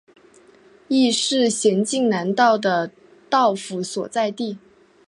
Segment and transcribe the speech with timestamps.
[0.87, 2.89] 亦是咸镜南道的
[3.29, 4.57] 道府所在地。